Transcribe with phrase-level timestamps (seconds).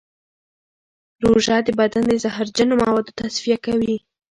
[1.23, 3.95] روژه د بدن د زهرجنو موادو تصفیه کوي.